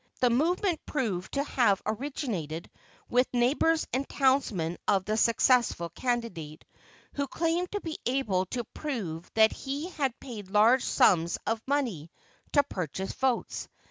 The 0.19 0.31
movement 0.31 0.83
proved 0.87 1.33
to 1.35 1.43
have 1.43 1.79
originated 1.85 2.71
with 3.07 3.27
neighbors 3.33 3.85
and 3.93 4.09
townsmen 4.09 4.79
of 4.87 5.05
the 5.05 5.15
successful 5.15 5.89
candidate, 5.89 6.65
who 7.13 7.27
claimed 7.27 7.71
to 7.73 7.81
be 7.81 7.99
able 8.07 8.47
to 8.47 8.63
prove 8.63 9.29
that 9.35 9.51
he 9.51 9.89
had 9.91 10.19
paid 10.19 10.49
large 10.49 10.83
sums 10.83 11.37
of 11.45 11.61
money 11.67 12.09
to 12.53 12.63
purchase 12.63 13.13
votes. 13.13 13.67